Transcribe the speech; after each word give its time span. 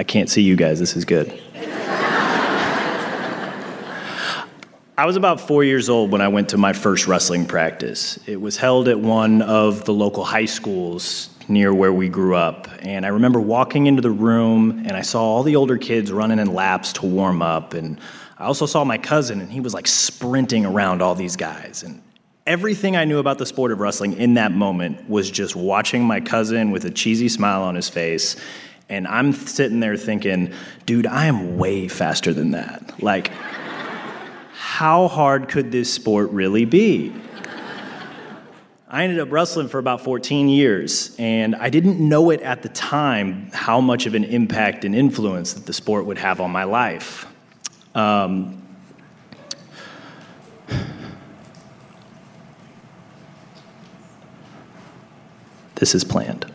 I 0.00 0.02
can't 0.02 0.30
see 0.30 0.40
you 0.40 0.56
guys. 0.56 0.78
This 0.78 0.96
is 0.96 1.04
good. 1.04 1.30
I 4.96 5.04
was 5.04 5.16
about 5.16 5.42
four 5.42 5.62
years 5.62 5.90
old 5.90 6.10
when 6.10 6.22
I 6.22 6.28
went 6.28 6.48
to 6.48 6.56
my 6.56 6.72
first 6.72 7.06
wrestling 7.06 7.44
practice. 7.44 8.18
It 8.26 8.40
was 8.40 8.56
held 8.56 8.88
at 8.88 8.98
one 8.98 9.42
of 9.42 9.84
the 9.84 9.92
local 9.92 10.24
high 10.24 10.46
schools 10.46 11.28
near 11.48 11.74
where 11.74 11.92
we 11.92 12.08
grew 12.08 12.34
up. 12.34 12.66
And 12.80 13.04
I 13.04 13.10
remember 13.10 13.40
walking 13.40 13.88
into 13.88 14.00
the 14.00 14.10
room 14.10 14.84
and 14.86 14.92
I 14.92 15.02
saw 15.02 15.22
all 15.22 15.42
the 15.42 15.56
older 15.56 15.76
kids 15.76 16.10
running 16.10 16.38
in 16.38 16.54
laps 16.54 16.94
to 16.94 17.04
warm 17.04 17.42
up. 17.42 17.74
And 17.74 18.00
I 18.38 18.46
also 18.46 18.64
saw 18.64 18.84
my 18.84 18.96
cousin, 18.96 19.42
and 19.42 19.52
he 19.52 19.60
was 19.60 19.74
like 19.74 19.86
sprinting 19.86 20.64
around 20.64 21.02
all 21.02 21.14
these 21.14 21.36
guys. 21.36 21.82
And 21.82 22.00
everything 22.46 22.96
I 22.96 23.04
knew 23.04 23.18
about 23.18 23.36
the 23.36 23.44
sport 23.44 23.70
of 23.70 23.80
wrestling 23.80 24.14
in 24.14 24.32
that 24.34 24.50
moment 24.50 25.10
was 25.10 25.30
just 25.30 25.54
watching 25.54 26.02
my 26.02 26.20
cousin 26.20 26.70
with 26.70 26.86
a 26.86 26.90
cheesy 26.90 27.28
smile 27.28 27.62
on 27.62 27.74
his 27.74 27.90
face. 27.90 28.36
And 28.90 29.06
I'm 29.06 29.32
sitting 29.32 29.78
there 29.80 29.96
thinking, 29.96 30.52
dude, 30.84 31.06
I 31.06 31.26
am 31.26 31.56
way 31.56 31.86
faster 31.86 32.34
than 32.34 32.50
that. 32.50 33.00
Like, 33.00 33.28
how 34.52 35.06
hard 35.06 35.48
could 35.48 35.70
this 35.70 35.92
sport 35.92 36.30
really 36.30 36.64
be? 36.64 37.14
I 38.88 39.04
ended 39.04 39.20
up 39.20 39.30
wrestling 39.30 39.68
for 39.68 39.78
about 39.78 40.00
14 40.00 40.48
years, 40.48 41.14
and 41.16 41.54
I 41.54 41.70
didn't 41.70 42.00
know 42.00 42.30
it 42.30 42.40
at 42.40 42.62
the 42.62 42.68
time 42.68 43.48
how 43.52 43.80
much 43.80 44.06
of 44.06 44.16
an 44.16 44.24
impact 44.24 44.84
and 44.84 44.96
influence 44.96 45.52
that 45.52 45.64
the 45.64 45.72
sport 45.72 46.06
would 46.06 46.18
have 46.18 46.40
on 46.40 46.50
my 46.50 46.64
life. 46.64 47.26
Um, 47.94 48.60
this 55.76 55.94
is 55.94 56.02
planned. 56.02 56.52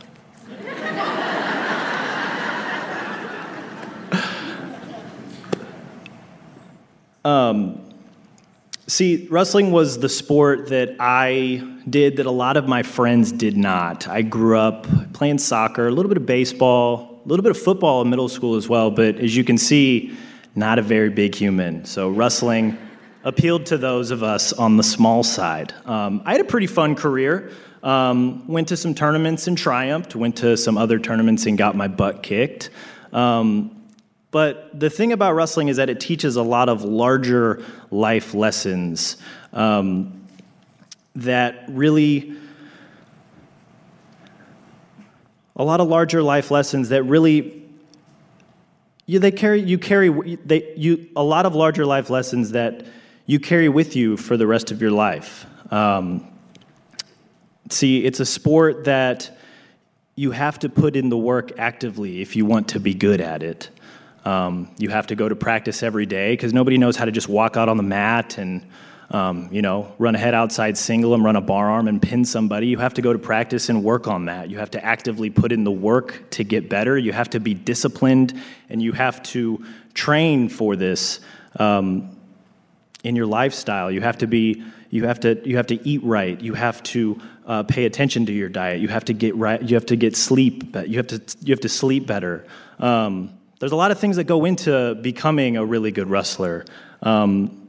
Um, 7.26 7.86
See, 8.88 9.28
wrestling 9.32 9.72
was 9.72 9.98
the 9.98 10.10
sport 10.10 10.70
that 10.70 10.96
I 11.00 11.64
did 11.90 12.18
that 12.18 12.28
a 12.28 12.32
lot 12.32 12.56
of 12.56 12.68
my 12.68 12.84
friends 12.84 13.32
did 13.32 13.58
not. 13.58 14.08
I 14.08 14.22
grew 14.22 14.60
up 14.60 14.86
playing 15.12 15.40
soccer, 15.40 15.88
a 15.88 15.92
little 15.92 16.08
bit 16.08 16.18
of 16.18 16.28
baseball, 16.28 17.20
a 17.26 17.28
little 17.28 17.42
bit 17.42 17.50
of 17.50 17.58
football 17.58 18.04
in 18.04 18.12
middle 18.12 18.30
school 18.30 18.54
as 18.56 18.70
well, 18.70 18.92
but 18.92 19.16
as 19.16 19.36
you 19.36 19.44
can 19.44 19.58
see, 19.58 20.16
not 20.54 20.78
a 20.78 20.84
very 20.84 21.10
big 21.10 21.34
human. 21.34 21.84
So 21.86 22.10
wrestling 22.10 22.78
appealed 23.24 23.66
to 23.68 23.80
those 23.80 24.12
of 24.12 24.22
us 24.22 24.54
on 24.54 24.78
the 24.78 24.84
small 24.84 25.24
side. 25.24 25.74
Um, 25.86 26.22
I 26.24 26.34
had 26.34 26.42
a 26.42 26.46
pretty 26.46 26.68
fun 26.68 26.94
career. 26.94 27.52
Um, 27.82 28.48
went 28.48 28.68
to 28.68 28.78
some 28.78 28.94
tournaments 28.94 29.48
and 29.48 29.58
triumphed, 29.58 30.16
went 30.16 30.38
to 30.38 30.58
some 30.58 30.78
other 30.78 31.00
tournaments 31.00 31.48
and 31.48 31.58
got 31.58 31.76
my 31.76 31.88
butt 31.88 32.22
kicked. 32.22 32.70
Um, 33.12 33.75
but 34.36 34.78
the 34.78 34.90
thing 34.90 35.14
about 35.14 35.34
wrestling 35.34 35.70
is 35.70 35.78
that 35.78 35.90
it 35.90 36.02
teaches 36.02 36.36
a 36.36 36.44
lot 36.44 36.68
of 36.68 36.84
larger 36.84 37.64
life 37.90 38.34
lessons 38.34 39.16
um, 39.54 40.28
that 41.16 41.64
really, 41.70 42.36
a 45.56 45.64
lot 45.64 45.80
of 45.80 45.88
larger 45.88 46.22
life 46.22 46.52
lessons 46.52 46.90
that 46.90 47.04
really, 47.04 47.66
you, 49.06 49.20
they 49.20 49.32
carry, 49.32 49.62
you 49.62 49.78
carry, 49.78 50.36
they, 50.36 50.74
you, 50.76 51.08
a 51.16 51.24
lot 51.24 51.46
of 51.46 51.56
larger 51.56 51.86
life 51.86 52.10
lessons 52.10 52.52
that 52.52 52.86
you 53.26 53.40
carry 53.40 53.70
with 53.70 53.96
you 53.96 54.18
for 54.18 54.36
the 54.36 54.46
rest 54.46 54.70
of 54.70 54.82
your 54.82 54.92
life. 54.92 55.46
Um, 55.72 56.28
see, 57.70 58.04
it's 58.04 58.20
a 58.20 58.26
sport 58.26 58.84
that 58.84 59.32
you 60.16 60.32
have 60.32 60.60
to 60.60 60.68
put 60.68 60.98
in 60.98 61.08
the 61.08 61.18
work 61.18 61.58
actively 61.58 62.22
if 62.22 62.36
you 62.36 62.46
want 62.46 62.68
to 62.68 62.82
be 62.82 62.94
good 62.94 63.22
at 63.22 63.42
it. 63.42 63.70
Um, 64.26 64.72
you 64.78 64.90
have 64.90 65.08
to 65.08 65.16
go 65.16 65.30
to 65.30 65.36
practice 65.36 65.84
every 65.84 66.08
day 66.08 66.34
because 66.34 66.52
nobody 66.52 66.78
knows 66.78 66.96
how 66.96 67.06
to 67.06 67.12
just 67.12 67.30
walk 67.30 67.58
out 67.58 67.70
on 67.70 67.78
the 67.78 67.84
mat 67.84 68.38
and 68.40 68.66
um, 69.12 69.50
you 69.52 69.62
know 69.62 69.94
run 70.00 70.16
a 70.16 70.18
head 70.18 70.34
outside 70.34 70.78
single 70.78 71.14
and 71.14 71.24
run 71.24 71.36
a 71.36 71.42
bar 71.42 71.70
arm 71.70 71.88
and 71.88 72.02
pin 72.02 72.26
somebody. 72.26 72.68
You 72.68 72.80
have 72.80 72.96
to 72.96 73.04
go 73.04 73.14
to 73.14 73.20
practice 73.20 73.70
and 73.70 73.84
work 73.84 74.08
on 74.08 74.26
that. 74.26 74.50
You 74.50 74.58
have 74.58 74.72
to 74.72 74.84
actively 74.84 75.30
put 75.30 75.52
in 75.52 75.64
the 75.64 75.72
work 75.72 76.30
to 76.32 76.44
get 76.44 76.70
better. 76.70 76.98
You 76.98 77.12
have 77.12 77.30
to 77.32 77.40
be 77.40 77.54
disciplined 77.54 78.34
and 78.68 78.82
you 78.82 78.94
have 78.94 79.22
to 79.24 79.64
train 79.94 80.50
for 80.50 80.76
this 80.76 81.20
um, 81.60 82.18
in 83.04 83.16
your 83.16 83.28
lifestyle. 83.28 83.92
You 83.92 84.02
have 84.02 84.18
to 84.20 84.28
be 84.28 84.64
you 84.90 85.06
have 85.06 85.20
to 85.20 85.40
you 85.48 85.58
have 85.58 85.68
to 85.68 85.88
eat 85.88 86.04
right. 86.04 86.40
You 86.40 86.56
have 86.56 86.82
to 86.84 87.22
uh, 87.46 87.64
pay 87.64 87.86
attention 87.86 88.26
to 88.26 88.32
your 88.32 88.50
diet. 88.50 88.80
You 88.82 88.88
have 88.88 89.06
to 89.06 89.14
get 89.14 89.36
right. 89.36 89.62
You 89.62 89.76
have 89.76 89.86
to 89.88 89.96
get 89.96 90.16
sleep. 90.16 90.76
You 90.88 90.98
have 90.98 91.08
to 91.08 91.22
you 91.42 91.54
have 91.54 91.62
to 91.62 91.70
sleep 91.70 92.08
better. 92.08 92.46
Um, 92.80 93.38
there's 93.60 93.72
a 93.72 93.76
lot 93.76 93.92
of 93.92 94.00
things 94.00 94.18
that 94.18 94.26
go 94.26 94.46
into 94.46 94.96
becoming 94.96 95.58
a 95.58 95.66
really 95.66 95.92
good 95.92 96.10
wrestler. 96.10 96.66
Um, 97.02 97.66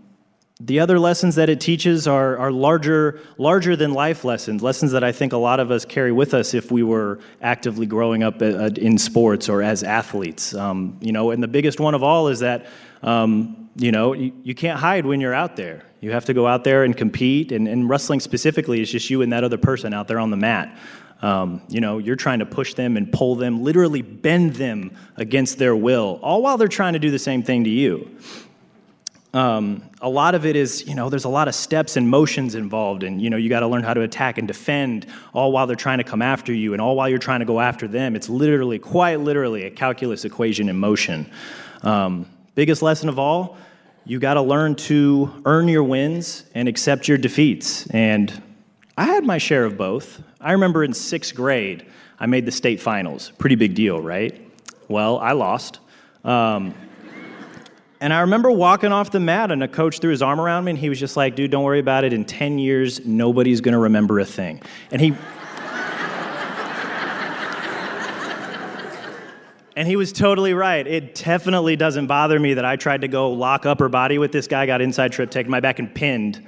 the 0.58 0.80
other 0.80 0.98
lessons 0.98 1.34
that 1.34 1.50
it 1.50 1.60
teaches 1.60 2.08
are, 2.08 2.38
are 2.38 2.50
larger, 2.50 3.20
larger 3.36 3.76
than 3.76 3.92
life 3.92 4.24
lessons, 4.24 4.62
lessons 4.62 4.92
that 4.92 5.04
I 5.04 5.12
think 5.12 5.34
a 5.34 5.36
lot 5.36 5.60
of 5.60 5.70
us 5.70 5.84
carry 5.84 6.12
with 6.12 6.32
us 6.32 6.54
if 6.54 6.70
we 6.70 6.82
were 6.82 7.20
actively 7.42 7.84
growing 7.84 8.22
up 8.22 8.40
uh, 8.40 8.46
uh, 8.46 8.70
in 8.74 8.96
sports 8.96 9.50
or 9.50 9.62
as 9.62 9.82
athletes. 9.82 10.54
Um, 10.54 10.96
you 11.02 11.12
know, 11.12 11.30
and 11.30 11.42
the 11.42 11.48
biggest 11.48 11.78
one 11.78 11.94
of 11.94 12.02
all 12.02 12.28
is 12.28 12.40
that, 12.40 12.66
um, 13.02 13.68
you 13.76 13.92
know, 13.92 14.14
you, 14.14 14.32
you, 14.42 14.54
can't 14.54 14.80
hide 14.80 15.04
when 15.04 15.20
you're 15.20 15.34
out 15.34 15.56
there. 15.56 15.84
You 16.00 16.12
have 16.12 16.24
to 16.24 16.32
go 16.32 16.46
out 16.46 16.64
there 16.64 16.84
and 16.84 16.96
compete, 16.96 17.52
and, 17.52 17.68
and 17.68 17.86
wrestling 17.86 18.20
specifically 18.20 18.80
is 18.80 18.90
just 18.90 19.10
you 19.10 19.20
and 19.20 19.32
that 19.34 19.44
other 19.44 19.58
person 19.58 19.92
out 19.92 20.08
there 20.08 20.18
on 20.18 20.30
the 20.30 20.38
mat. 20.38 20.74
Um, 21.22 21.62
you 21.68 21.80
know, 21.80 21.98
you're 21.98 22.16
trying 22.16 22.40
to 22.40 22.46
push 22.46 22.74
them 22.74 22.96
and 22.96 23.10
pull 23.10 23.36
them, 23.36 23.62
literally 23.62 24.02
bend 24.02 24.56
them 24.56 24.96
against 25.16 25.58
their 25.58 25.74
will, 25.74 26.20
all 26.22 26.42
while 26.42 26.58
they're 26.58 26.68
trying 26.68 26.92
to 26.92 26.98
do 26.98 27.10
the 27.10 27.18
same 27.18 27.42
thing 27.42 27.64
to 27.64 27.70
you. 27.70 28.10
Um, 29.32 29.82
a 30.00 30.08
lot 30.08 30.34
of 30.34 30.46
it 30.46 30.56
is, 30.56 30.86
you 30.86 30.94
know, 30.94 31.10
there's 31.10 31.24
a 31.24 31.30
lot 31.30 31.46
of 31.46 31.54
steps 31.54 31.96
and 31.96 32.08
motions 32.08 32.54
involved, 32.54 33.02
and 33.02 33.20
you 33.20 33.28
know, 33.28 33.36
you 33.36 33.50
got 33.50 33.60
to 33.60 33.66
learn 33.66 33.82
how 33.82 33.92
to 33.92 34.00
attack 34.00 34.38
and 34.38 34.48
defend, 34.48 35.06
all 35.34 35.52
while 35.52 35.66
they're 35.66 35.76
trying 35.76 35.98
to 35.98 36.04
come 36.04 36.22
after 36.22 36.54
you, 36.54 36.72
and 36.72 36.80
all 36.80 36.96
while 36.96 37.08
you're 37.08 37.18
trying 37.18 37.40
to 37.40 37.46
go 37.46 37.60
after 37.60 37.86
them. 37.86 38.16
It's 38.16 38.30
literally, 38.30 38.78
quite 38.78 39.20
literally, 39.20 39.64
a 39.64 39.70
calculus 39.70 40.24
equation 40.24 40.68
in 40.68 40.76
motion. 40.78 41.30
Um, 41.82 42.26
biggest 42.54 42.80
lesson 42.80 43.08
of 43.08 43.18
all, 43.18 43.58
you 44.06 44.18
got 44.18 44.34
to 44.34 44.42
learn 44.42 44.74
to 44.76 45.42
earn 45.44 45.68
your 45.68 45.82
wins 45.82 46.44
and 46.54 46.68
accept 46.68 47.08
your 47.08 47.18
defeats. 47.18 47.86
And 47.88 48.42
I 48.98 49.04
had 49.04 49.24
my 49.24 49.36
share 49.36 49.64
of 49.64 49.76
both. 49.76 50.22
I 50.40 50.52
remember 50.52 50.82
in 50.82 50.94
sixth 50.94 51.34
grade, 51.34 51.84
I 52.18 52.24
made 52.26 52.46
the 52.46 52.52
state 52.52 52.80
finals. 52.80 53.30
Pretty 53.36 53.56
big 53.56 53.74
deal, 53.74 54.00
right? 54.00 54.40
Well, 54.88 55.18
I 55.18 55.32
lost. 55.32 55.80
Um, 56.24 56.74
and 58.00 58.12
I 58.12 58.20
remember 58.20 58.50
walking 58.50 58.92
off 58.92 59.10
the 59.10 59.20
mat, 59.20 59.50
and 59.50 59.62
a 59.62 59.68
coach 59.68 60.00
threw 60.00 60.10
his 60.10 60.22
arm 60.22 60.40
around 60.40 60.64
me, 60.64 60.70
and 60.70 60.78
he 60.78 60.88
was 60.88 60.98
just 60.98 61.14
like, 61.14 61.36
dude, 61.36 61.50
don't 61.50 61.64
worry 61.64 61.78
about 61.78 62.04
it. 62.04 62.14
In 62.14 62.24
10 62.24 62.58
years, 62.58 63.04
nobody's 63.04 63.60
to 63.74 63.78
remember 63.78 64.18
a 64.18 64.24
thing. 64.24 64.62
And 64.90 65.00
he. 65.00 65.14
And 69.78 69.86
he 69.86 69.96
was 69.96 70.10
totally 70.10 70.54
right. 70.54 70.86
It 70.86 71.14
definitely 71.14 71.76
doesn't 71.76 72.06
bother 72.06 72.40
me 72.40 72.54
that 72.54 72.64
I 72.64 72.76
tried 72.76 73.02
to 73.02 73.08
go 73.08 73.30
lock 73.32 73.66
upper 73.66 73.90
body 73.90 74.16
with 74.16 74.32
this 74.32 74.46
guy, 74.46 74.64
got 74.64 74.80
inside 74.80 75.12
trip, 75.12 75.30
taken 75.30 75.50
my 75.50 75.60
back, 75.60 75.78
and 75.78 75.94
pinned 75.94 76.42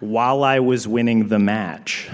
while 0.00 0.42
I 0.42 0.60
was 0.60 0.88
winning 0.88 1.28
the 1.28 1.38
match. 1.38 2.10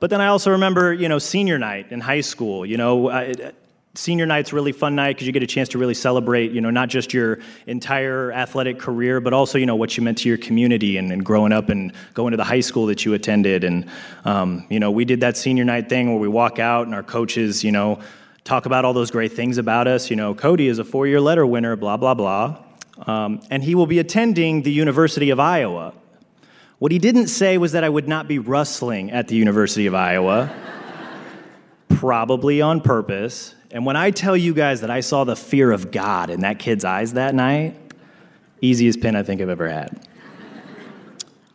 But 0.00 0.10
then 0.10 0.20
I 0.20 0.28
also 0.28 0.52
remember, 0.52 0.92
you 0.92 1.08
know, 1.08 1.18
senior 1.18 1.58
night 1.58 1.90
in 1.90 2.00
high 2.00 2.20
school. 2.20 2.64
You 2.64 2.76
know, 2.76 3.10
I, 3.10 3.52
senior 3.94 4.26
night's 4.26 4.52
really 4.52 4.70
fun 4.70 4.94
night 4.94 5.16
because 5.16 5.26
you 5.26 5.32
get 5.32 5.42
a 5.42 5.46
chance 5.46 5.70
to 5.70 5.78
really 5.78 5.94
celebrate, 5.94 6.52
you 6.52 6.60
know, 6.60 6.70
not 6.70 6.88
just 6.88 7.12
your 7.12 7.40
entire 7.66 8.30
athletic 8.32 8.78
career, 8.78 9.20
but 9.20 9.32
also, 9.32 9.58
you 9.58 9.66
know, 9.66 9.74
what 9.74 9.96
you 9.96 10.04
meant 10.04 10.18
to 10.18 10.28
your 10.28 10.38
community 10.38 10.96
and, 10.98 11.10
and 11.10 11.24
growing 11.24 11.52
up 11.52 11.68
and 11.68 11.92
going 12.14 12.30
to 12.30 12.36
the 12.36 12.44
high 12.44 12.60
school 12.60 12.86
that 12.86 13.04
you 13.04 13.14
attended. 13.14 13.64
And, 13.64 13.90
um, 14.24 14.66
you 14.70 14.78
know, 14.78 14.92
we 14.92 15.04
did 15.04 15.20
that 15.20 15.36
senior 15.36 15.64
night 15.64 15.88
thing 15.88 16.10
where 16.10 16.20
we 16.20 16.28
walk 16.28 16.60
out 16.60 16.86
and 16.86 16.94
our 16.94 17.02
coaches, 17.02 17.64
you 17.64 17.72
know, 17.72 18.00
talk 18.44 18.66
about 18.66 18.84
all 18.84 18.92
those 18.92 19.10
great 19.10 19.32
things 19.32 19.58
about 19.58 19.88
us. 19.88 20.10
You 20.10 20.16
know, 20.16 20.32
Cody 20.32 20.68
is 20.68 20.78
a 20.78 20.84
four 20.84 21.08
year 21.08 21.20
letter 21.20 21.44
winner, 21.44 21.74
blah, 21.74 21.96
blah, 21.96 22.14
blah. 22.14 22.62
Um, 23.06 23.40
and 23.50 23.64
he 23.64 23.74
will 23.74 23.86
be 23.86 23.98
attending 23.98 24.62
the 24.62 24.72
University 24.72 25.30
of 25.30 25.40
Iowa. 25.40 25.92
What 26.78 26.92
he 26.92 26.98
didn't 27.00 27.26
say 27.26 27.58
was 27.58 27.72
that 27.72 27.82
I 27.82 27.88
would 27.88 28.06
not 28.06 28.28
be 28.28 28.38
wrestling 28.38 29.10
at 29.10 29.26
the 29.26 29.34
University 29.34 29.86
of 29.86 29.94
Iowa. 29.96 30.54
probably 31.88 32.60
on 32.60 32.80
purpose. 32.80 33.56
And 33.72 33.84
when 33.84 33.96
I 33.96 34.12
tell 34.12 34.36
you 34.36 34.54
guys 34.54 34.82
that 34.82 34.90
I 34.90 35.00
saw 35.00 35.24
the 35.24 35.34
fear 35.34 35.72
of 35.72 35.90
God 35.90 36.30
in 36.30 36.40
that 36.40 36.60
kid's 36.60 36.84
eyes 36.84 37.14
that 37.14 37.34
night, 37.34 37.74
easiest 38.60 39.00
pin 39.00 39.16
I 39.16 39.24
think 39.24 39.40
I've 39.40 39.48
ever 39.48 39.68
had. 39.68 40.06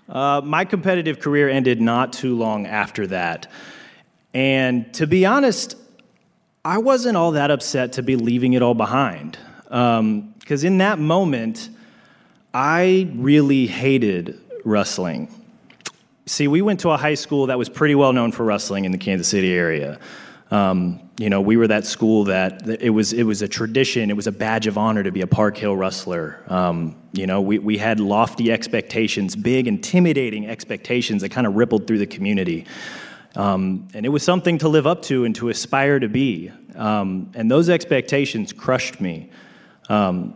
Uh, 0.10 0.42
my 0.44 0.66
competitive 0.66 1.22
career 1.22 1.48
ended 1.48 1.80
not 1.80 2.12
too 2.12 2.36
long 2.36 2.68
after 2.68 3.08
that. 3.08 3.50
And 4.34 4.94
to 4.96 5.08
be 5.08 5.26
honest, 5.26 5.78
I 6.66 6.80
wasn't 6.80 7.16
all 7.16 7.32
that 7.32 7.50
upset 7.50 7.94
to 7.94 8.04
be 8.04 8.18
leaving 8.18 8.54
it 8.54 8.62
all 8.62 8.74
behind. 8.74 9.38
Because 9.64 10.00
um, 10.00 10.68
in 10.68 10.80
that 10.80 11.00
moment, 11.00 11.70
I 12.54 13.10
really 13.16 13.68
hated 13.68 14.43
wrestling. 14.64 15.28
See, 16.26 16.48
we 16.48 16.62
went 16.62 16.80
to 16.82 16.92
a 16.92 16.98
high 16.98 17.16
school 17.16 17.48
that 17.48 17.58
was 17.58 17.70
pretty 17.70 17.96
well 17.96 18.14
known 18.14 18.32
for 18.32 18.46
wrestling 18.46 18.86
in 18.86 18.92
the 18.92 18.98
Kansas 18.98 19.28
City 19.28 19.54
area. 19.54 20.00
Um, 20.52 21.00
you 21.18 21.30
know, 21.30 21.42
we 21.42 21.58
were 21.58 21.68
that 21.68 21.86
school 21.86 22.26
that, 22.26 22.68
it 22.68 22.92
was 22.92 23.12
it 23.12 23.24
was 23.24 23.42
a 23.42 23.48
tradition. 23.48 24.10
It 24.10 24.16
was 24.16 24.28
a 24.28 24.32
badge 24.32 24.68
of 24.68 24.78
honor 24.78 25.04
to 25.04 25.12
be 25.12 25.22
a 25.22 25.28
Park 25.28 25.58
Hill 25.58 25.76
wrestler. 25.76 26.44
Um, 26.48 26.96
you 27.12 27.28
know, 27.28 27.42
we, 27.42 27.60
we 27.60 27.78
had 27.78 28.00
lofty 28.00 28.52
expectations, 28.52 29.36
big, 29.36 29.68
intimidating 29.68 30.48
expectations 30.48 31.22
that 31.22 31.30
kind 31.30 31.46
of 31.46 31.56
rippled 31.56 31.88
through 31.88 32.00
the 32.00 32.08
community. 32.08 32.66
Um, 33.36 33.88
and 33.94 34.06
it 34.06 34.10
was 34.10 34.24
something 34.24 34.60
to 34.60 34.70
live 34.70 34.86
up 34.86 35.02
to 35.04 35.26
and 35.26 35.36
to 35.36 35.50
aspire 35.50 36.00
to 36.00 36.08
be. 36.08 36.52
Um, 36.76 37.32
and 37.34 37.50
those 37.50 37.70
expectations 37.70 38.54
crushed 38.54 39.02
me. 39.02 39.32
Um, 39.90 40.36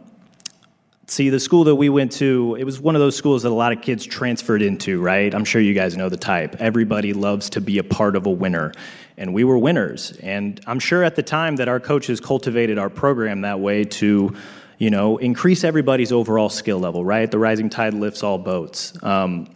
See, 1.09 1.29
the 1.29 1.39
school 1.39 1.63
that 1.63 1.75
we 1.75 1.87
went 1.87 2.11
to, 2.13 2.57
it 2.59 2.65
was 2.65 2.81
one 2.81 2.93
of 2.93 2.99
those 2.99 3.15
schools 3.15 3.43
that 3.43 3.49
a 3.49 3.55
lot 3.55 3.71
of 3.71 3.81
kids 3.81 4.05
transferred 4.05 4.61
into, 4.61 5.01
right? 5.01 5.33
I'm 5.33 5.45
sure 5.45 5.61
you 5.61 5.73
guys 5.73 5.95
know 5.95 6.09
the 6.09 6.17
type. 6.17 6.57
Everybody 6.59 7.13
loves 7.13 7.49
to 7.51 7.61
be 7.61 7.77
a 7.77 7.83
part 7.83 8.17
of 8.17 8.25
a 8.25 8.29
winner. 8.29 8.73
And 9.15 9.33
we 9.33 9.45
were 9.45 9.57
winners. 9.57 10.11
And 10.21 10.59
I'm 10.67 10.79
sure 10.79 11.05
at 11.05 11.15
the 11.15 11.23
time 11.23 11.55
that 11.55 11.69
our 11.69 11.79
coaches 11.79 12.19
cultivated 12.19 12.77
our 12.77 12.89
program 12.89 13.41
that 13.41 13.61
way 13.61 13.85
to, 13.85 14.35
you 14.79 14.89
know, 14.89 15.15
increase 15.15 15.63
everybody's 15.63 16.11
overall 16.11 16.49
skill 16.49 16.77
level, 16.77 17.05
right? 17.05 17.31
The 17.31 17.39
rising 17.39 17.69
tide 17.69 17.93
lifts 17.93 18.21
all 18.21 18.37
boats. 18.37 18.91
Um, 19.01 19.47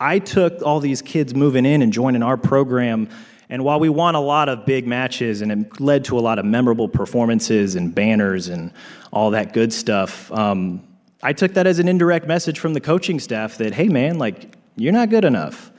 I 0.00 0.20
took 0.20 0.62
all 0.62 0.80
these 0.80 1.02
kids 1.02 1.34
moving 1.34 1.66
in 1.66 1.82
and 1.82 1.92
joining 1.92 2.22
our 2.22 2.38
program. 2.38 3.10
And 3.50 3.62
while 3.62 3.78
we 3.78 3.90
won 3.90 4.14
a 4.14 4.22
lot 4.22 4.48
of 4.48 4.64
big 4.64 4.86
matches 4.86 5.42
and 5.42 5.52
it 5.52 5.80
led 5.82 6.06
to 6.06 6.18
a 6.18 6.22
lot 6.22 6.38
of 6.38 6.46
memorable 6.46 6.88
performances 6.88 7.74
and 7.74 7.94
banners 7.94 8.48
and 8.48 8.72
all 9.12 9.32
that 9.32 9.52
good 9.52 9.70
stuff, 9.70 10.32
um, 10.32 10.82
I 11.24 11.32
took 11.32 11.54
that 11.54 11.66
as 11.66 11.78
an 11.78 11.88
indirect 11.88 12.26
message 12.26 12.58
from 12.60 12.74
the 12.74 12.80
coaching 12.80 13.18
staff 13.18 13.56
that, 13.56 13.72
hey, 13.72 13.88
man, 13.88 14.18
like, 14.18 14.54
you're 14.76 14.92
not 14.92 15.08
good 15.08 15.24
enough. 15.24 15.72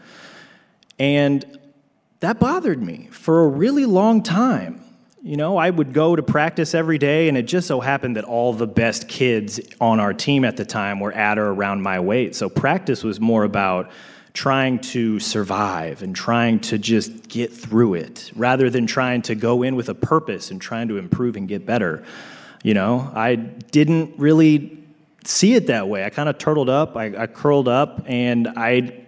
And 0.98 1.60
that 2.20 2.40
bothered 2.40 2.82
me 2.82 3.10
for 3.12 3.44
a 3.44 3.48
really 3.48 3.86
long 3.86 4.24
time. 4.24 4.82
You 5.22 5.38
know, 5.38 5.58
I 5.58 5.70
would 5.70 5.94
go 5.94 6.16
to 6.16 6.24
practice 6.24 6.74
every 6.74 6.98
day, 6.98 7.30
and 7.30 7.38
it 7.38 7.44
just 7.44 7.68
so 7.68 7.80
happened 7.80 8.16
that 8.16 8.24
all 8.24 8.54
the 8.54 8.66
best 8.66 9.08
kids 9.08 9.60
on 9.80 10.00
our 10.00 10.14
team 10.14 10.44
at 10.46 10.58
the 10.58 10.66
time 10.66 11.00
were 11.00 11.12
at 11.12 11.38
or 11.38 11.52
around 11.52 11.84
my 11.84 12.00
weight. 12.00 12.36
So 12.36 12.50
practice 12.50 13.04
was 13.04 13.20
more 13.20 13.44
about 13.44 13.92
trying 14.34 14.80
to 14.80 15.20
survive 15.20 16.02
and 16.02 16.16
trying 16.16 16.60
to 16.60 16.80
just 16.80 17.28
get 17.28 17.54
through 17.54 17.94
it 17.94 18.32
rather 18.36 18.70
than 18.72 18.88
trying 18.88 19.22
to 19.22 19.36
go 19.36 19.62
in 19.62 19.76
with 19.76 19.90
a 19.90 19.96
purpose 19.96 20.50
and 20.50 20.60
trying 20.60 20.88
to 20.88 20.98
improve 20.98 21.36
and 21.36 21.48
get 21.48 21.68
better. 21.68 22.04
You 22.64 22.74
know, 22.74 23.12
I 23.14 23.36
didn't 23.36 24.18
really 24.18 24.85
see 25.28 25.54
it 25.54 25.68
that 25.68 25.88
way. 25.88 26.04
I 26.04 26.10
kind 26.10 26.30
of 26.30 26.38
turtled 26.38 26.70
up, 26.70 26.96
I, 26.96 27.24
I 27.24 27.28
curled 27.28 27.68
up, 27.68 28.04
and 28.06 28.48
I 28.56 29.06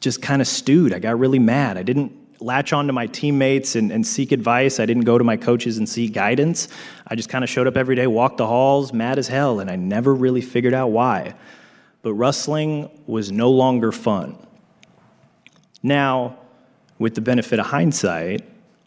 just 0.00 0.20
kind 0.20 0.42
of 0.42 0.48
stewed. 0.48 0.92
I 0.92 0.98
got 0.98 1.18
really 1.18 1.38
mad. 1.38 1.78
I 1.78 1.82
didn't 1.82 2.12
latch 2.40 2.72
on 2.72 2.86
to 2.88 2.92
my 2.92 3.06
teammates 3.06 3.74
and, 3.74 3.90
and 3.90 4.06
seek 4.06 4.32
advice. 4.32 4.78
I 4.78 4.86
didn't 4.86 5.04
go 5.04 5.16
to 5.16 5.24
my 5.24 5.36
coaches 5.36 5.78
and 5.78 5.88
seek 5.88 6.12
guidance. 6.12 6.68
I 7.06 7.14
just 7.14 7.28
kind 7.28 7.42
of 7.42 7.48
showed 7.48 7.66
up 7.66 7.76
every 7.76 7.96
day, 7.96 8.06
walked 8.06 8.36
the 8.36 8.46
halls, 8.46 8.92
mad 8.92 9.18
as 9.18 9.28
hell, 9.28 9.60
and 9.60 9.70
I 9.70 9.76
never 9.76 10.14
really 10.14 10.42
figured 10.42 10.74
out 10.74 10.88
why. 10.88 11.34
But 12.02 12.12
wrestling 12.14 12.90
was 13.06 13.32
no 13.32 13.50
longer 13.50 13.92
fun. 13.92 14.36
Now, 15.82 16.38
with 16.98 17.14
the 17.14 17.20
benefit 17.20 17.58
of 17.58 17.66
hindsight, 17.66 18.42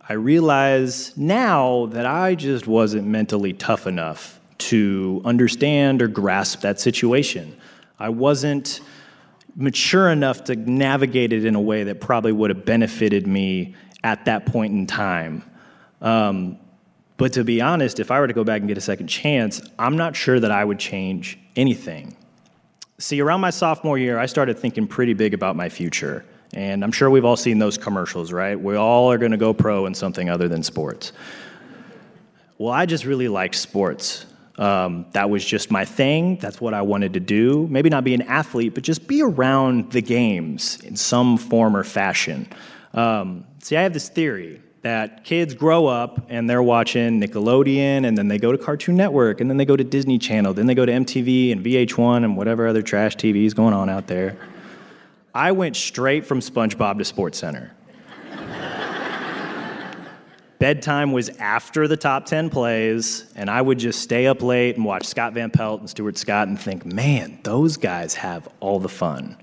I 0.08 0.14
realize 0.14 1.18
now 1.18 1.88
that 1.88 2.06
I 2.06 2.36
just 2.36 2.68
wasn't 2.68 3.08
mentally 3.08 3.54
tough 3.54 3.88
enough 3.88 4.40
to 4.60 5.22
understand 5.26 6.02
or 6.02 6.08
grasp 6.08 6.62
that 6.62 6.80
situation. 6.80 7.58
I 8.00 8.10
wasn't 8.10 8.82
mature 9.56 10.10
enough 10.10 10.44
to 10.46 10.56
navigate 10.56 11.34
it 11.34 11.44
in 11.44 11.56
a 11.56 11.62
way 11.62 11.84
that 11.86 12.00
probably 12.00 12.32
would 12.32 12.52
have 12.52 12.64
benefited 12.66 13.26
me 13.26 13.76
at 14.04 14.26
that 14.26 14.46
point 14.46 14.74
in 14.74 14.86
time. 14.86 15.44
Um, 16.02 16.60
but 17.18 17.34
to 17.34 17.44
be 17.44 17.62
honest, 17.62 18.00
if 18.00 18.12
I 18.12 18.20
were 18.20 18.28
to 18.28 18.34
go 18.34 18.44
back 18.44 18.60
and 18.60 18.68
get 18.68 18.78
a 18.78 18.82
second 18.82 19.08
chance, 19.08 19.62
I'm 19.80 19.98
not 19.98 20.16
sure 20.16 20.40
that 20.40 20.52
I 20.52 20.64
would 20.64 20.78
change 20.78 21.40
anything. 21.56 22.16
See, 23.00 23.20
around 23.22 23.42
my 23.42 23.50
sophomore 23.50 23.98
year, 23.98 24.20
I 24.20 24.28
started 24.28 24.60
thinking 24.60 24.88
pretty 24.88 25.14
big 25.14 25.34
about 25.34 25.56
my 25.56 25.70
future. 25.70 26.24
And 26.54 26.84
I'm 26.84 26.92
sure 26.92 27.10
we've 27.10 27.26
all 27.26 27.36
seen 27.36 27.60
those 27.60 27.78
commercials, 27.78 28.32
right? 28.32 28.60
We 28.60 28.76
all 28.76 29.12
are 29.12 29.18
going 29.18 29.32
to 29.32 29.38
go 29.38 29.54
pro 29.54 29.86
in 29.88 29.94
something 29.94 30.30
other 30.30 30.48
than 30.48 30.64
sports. 30.64 31.12
Well, 32.58 32.72
I 32.72 32.86
just 32.86 33.06
really 33.06 33.28
liked 33.28 33.56
sports. 33.56 34.26
Um, 34.58 35.06
that 35.12 35.30
was 35.30 35.46
just 35.46 35.70
my 35.70 35.86
thing. 35.86 36.38
That's 36.38 36.60
what 36.60 36.74
I 36.74 36.82
wanted 36.82 37.14
to 37.14 37.20
do. 37.20 37.68
Maybe 37.68 37.90
not 37.90 38.04
be 38.04 38.16
an 38.16 38.24
athlete, 38.24 38.74
but 38.74 38.84
just 38.84 39.08
be 39.08 39.22
around 39.22 39.92
the 39.92 40.02
games 40.02 40.80
in 40.84 40.96
some 40.96 41.38
form 41.38 41.76
or 41.76 41.84
fashion. 41.84 42.48
Um, 42.94 43.46
see, 43.62 43.78
I 43.78 43.84
have 43.84 43.94
this 43.94 44.10
theory 44.10 44.62
that 44.82 45.24
kids 45.24 45.54
grow 45.54 45.86
up 45.86 46.26
and 46.30 46.50
they're 46.50 46.64
watching 46.64 47.22
Nickelodeon, 47.22 48.08
and 48.08 48.18
then 48.18 48.28
they 48.30 48.40
go 48.40 48.52
to 48.52 48.58
Cartoon 48.58 48.96
Network, 48.96 49.42
and 49.42 49.50
then 49.50 49.58
they 49.58 49.66
go 49.66 49.76
to 49.76 49.84
Disney 49.84 50.18
Channel, 50.18 50.54
then 50.54 50.66
they 50.66 50.76
go 50.76 50.86
to 50.86 50.92
MTV 50.92 51.52
and 51.52 51.64
VH1 51.64 52.24
and 52.24 52.38
whatever 52.38 52.68
other 52.68 52.82
trash 52.82 53.16
TV 53.16 53.46
is 53.46 53.54
going 53.54 53.74
on 53.74 53.90
out 53.90 54.08
there. 54.08 54.38
I 55.36 55.52
went 55.52 55.76
straight 55.76 56.26
from 56.26 56.40
SpongeBob 56.40 56.98
to 56.98 57.14
SportsCenter. 57.14 57.72
Bedtime 60.60 61.12
was 61.12 61.30
after 61.38 61.88
the 61.88 61.98
top 61.98 62.26
10 62.26 62.50
plays, 62.50 63.32
and 63.36 63.50
I 63.50 63.62
would 63.62 63.78
just 63.78 64.02
stay 64.02 64.26
up 64.26 64.42
late 64.42 64.76
and 64.76 64.84
watch 64.84 65.06
Scott 65.06 65.34
Van 65.34 65.52
Pelt 65.52 65.82
and 65.82 65.90
Stuart 65.90 66.18
Scott 66.18 66.48
and 66.48 66.60
think, 66.60 66.86
man, 66.86 67.40
those 67.44 67.78
guys 67.78 68.16
have 68.16 68.48
all 68.60 68.80
the 68.80 68.90
fun. 68.90 69.38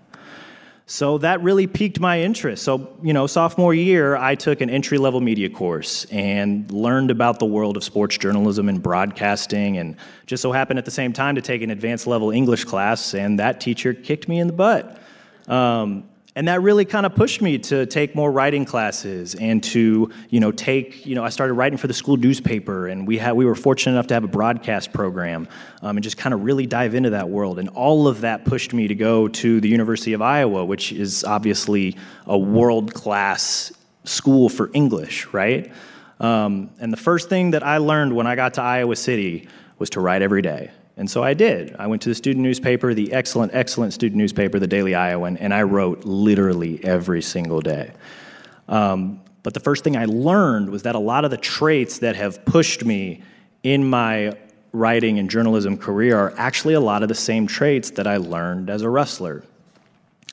So 0.87 1.17
that 1.19 1.41
really 1.41 1.67
piqued 1.67 1.99
my 1.99 2.21
interest. 2.21 2.63
So, 2.63 2.95
you 3.03 3.15
know, 3.15 3.27
sophomore 3.27 3.73
year, 3.73 4.17
I 4.17 4.35
took 4.35 4.61
an 4.61 4.69
entry 4.69 4.99
level 4.99 5.21
media 5.21 5.49
course 5.49 6.05
and 6.07 6.71
learned 6.71 7.11
about 7.11 7.39
the 7.39 7.47
world 7.47 7.79
of 7.79 7.85
sports 7.85 8.19
journalism 8.19 8.69
and 8.69 8.83
broadcasting, 8.83 9.79
and 9.79 9.97
just 10.27 10.43
so 10.43 10.53
happened 10.53 10.79
at 10.79 10.85
the 10.85 10.91
same 10.91 11.13
time 11.13 11.37
to 11.37 11.41
take 11.41 11.63
an 11.63 11.71
advanced 11.71 12.07
level 12.07 12.33
English 12.33 12.65
class, 12.65 13.15
and 13.15 13.39
that 13.39 13.61
teacher 13.61 13.95
kicked 13.95 14.29
me 14.29 14.41
in 14.41 14.47
the 14.47 14.53
butt. 14.53 15.01
Um, 15.49 16.05
and 16.37 16.49
that 16.49 16.63
really 16.63 16.85
kind 16.85 17.07
of 17.07 17.15
pushed 17.15 17.41
me 17.41 17.59
to 17.59 17.87
take 17.87 18.15
more 18.15 18.31
writing 18.31 18.65
classes 18.65 19.35
and 19.35 19.63
to 19.63 20.11
you 20.31 20.41
know 20.41 20.51
take 20.51 21.07
you 21.07 21.15
know 21.15 21.25
i 21.25 21.29
started 21.29 21.55
writing 21.55 21.79
for 21.79 21.87
the 21.87 21.95
school 21.95 22.17
newspaper 22.17 22.87
and 22.87 23.07
we 23.07 23.19
had 23.19 23.33
we 23.33 23.45
were 23.45 23.55
fortunate 23.55 23.93
enough 23.93 24.07
to 24.09 24.15
have 24.15 24.25
a 24.25 24.29
broadcast 24.29 24.93
program 24.93 25.49
um, 25.83 25.97
and 25.97 26.03
just 26.03 26.17
kind 26.17 26.35
of 26.35 26.43
really 26.45 26.67
dive 26.67 26.95
into 26.95 27.11
that 27.11 27.29
world. 27.29 27.59
And 27.59 27.69
all 27.71 28.09
of 28.09 28.23
that 28.23 28.45
pushed 28.45 28.73
me 28.73 28.89
to 28.89 28.95
go 28.95 29.29
to 29.29 29.61
the 29.61 29.69
university 29.69 30.13
of 30.13 30.23
iowa 30.23 30.65
which 30.65 30.93
is 30.93 31.25
obviously 31.25 31.97
a 32.27 32.37
world 32.37 32.95
class 32.95 33.73
school 34.05 34.49
for 34.49 34.71
english 34.75 35.27
right? 35.33 35.73
Um, 36.21 36.71
and 36.81 36.93
the 36.93 36.97
first 36.97 37.29
thing 37.29 37.53
that 37.53 37.63
i 37.63 37.79
learned 37.79 38.15
when 38.15 38.27
i 38.27 38.35
got 38.35 38.55
to 38.55 38.63
iowa 38.63 38.97
city 38.97 39.49
was 39.79 39.91
to 39.91 40.01
write 40.01 40.23
every 40.23 40.43
day 40.43 40.71
and 40.97 41.11
so 41.11 41.23
I 41.25 41.35
did. 41.35 41.75
I 41.79 41.89
went 41.89 42.03
to 42.03 42.09
the 42.09 42.15
student 42.15 42.43
newspaper, 42.43 42.95
the 42.95 43.13
excellent, 43.13 43.53
excellent 43.55 43.93
student 43.93 44.19
newspaper, 44.19 44.59
the 44.59 44.67
Daily 44.67 44.95
Iowan, 44.95 45.37
and 45.39 45.53
I 45.53 45.63
wrote 45.63 46.05
literally 46.05 46.83
every 46.85 47.21
single 47.21 47.61
day. 47.61 47.93
Um, 48.69 49.21
but 49.43 49.55
the 49.55 49.61
first 49.61 49.85
thing 49.85 49.97
I 49.97 50.05
learned 50.05 50.71
was 50.71 50.85
that 50.85 50.95
a 50.95 51.01
lot 51.01 51.25
of 51.25 51.31
the 51.31 51.37
traits 51.37 51.99
that 51.99 52.17
have 52.17 52.45
pushed 52.45 52.85
me 52.85 53.23
in 53.63 53.89
my 53.89 54.37
writing 54.73 55.19
and 55.19 55.29
journalism 55.29 55.77
career 55.77 56.19
are 56.19 56.35
actually 56.37 56.75
a 56.75 56.81
lot 56.81 57.03
of 57.03 57.09
the 57.09 57.15
same 57.15 57.47
traits 57.47 57.91
that 57.91 58.07
I 58.07 58.17
learned 58.17 58.71
as 58.71 58.83
a 58.83 58.89
wrestler. 58.89 59.45